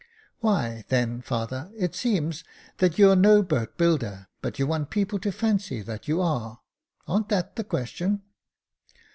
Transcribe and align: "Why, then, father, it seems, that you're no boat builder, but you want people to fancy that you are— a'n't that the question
"Why, 0.39 0.83
then, 0.87 1.21
father, 1.21 1.71
it 1.77 1.93
seems, 1.93 2.43
that 2.79 2.97
you're 2.97 3.15
no 3.15 3.43
boat 3.43 3.77
builder, 3.77 4.29
but 4.41 4.57
you 4.57 4.65
want 4.65 4.89
people 4.89 5.19
to 5.19 5.31
fancy 5.31 5.83
that 5.83 6.07
you 6.07 6.19
are— 6.19 6.59
a'n't 7.07 7.29
that 7.29 7.55
the 7.55 7.63
question 7.63 8.23